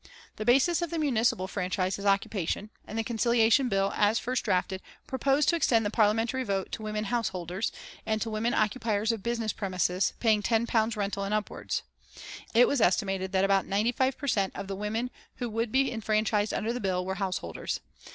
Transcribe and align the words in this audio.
The 0.37 0.45
basis 0.45 0.81
of 0.81 0.89
the 0.89 0.97
municipal 0.97 1.47
franchise 1.47 1.99
is 1.99 2.07
occupation, 2.07 2.71
and 2.87 2.97
the 2.97 3.03
Conciliation 3.03 3.69
Bill, 3.69 3.93
as 3.95 4.17
first 4.17 4.43
drafted, 4.43 4.81
proposed 5.05 5.47
to 5.49 5.55
extend 5.55 5.85
the 5.85 5.91
Parliamentary 5.91 6.43
vote 6.43 6.71
to 6.71 6.81
women 6.81 7.03
householders, 7.03 7.71
and 8.03 8.19
to 8.23 8.31
women 8.31 8.55
occupiers 8.55 9.11
of 9.11 9.21
business 9.21 9.53
premises 9.53 10.13
paying 10.19 10.41
ten 10.41 10.65
pounds 10.65 10.97
rental 10.97 11.23
and 11.23 11.35
upwards. 11.35 11.83
It 12.55 12.67
was 12.67 12.81
estimated 12.81 13.31
that 13.33 13.45
about 13.45 13.67
ninety 13.67 13.91
five 13.91 14.17
per 14.17 14.25
cent. 14.27 14.55
of 14.55 14.67
the 14.67 14.75
women 14.75 15.11
who 15.35 15.47
would 15.51 15.71
be 15.71 15.91
enfranchised 15.91 16.51
under 16.51 16.73
the 16.73 16.79
bill 16.81 17.05
were 17.05 17.13
householders. 17.21 17.79